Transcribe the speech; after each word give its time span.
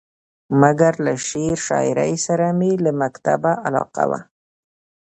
مګر 0.61 0.93
له 1.05 1.13
شعر 1.27 1.57
شاعرۍ 1.67 2.13
سره 2.27 2.47
مې 2.59 2.71
له 2.85 2.91
مکتبه 3.01 3.51
علاقه 3.65 4.03
وه. 4.09 4.19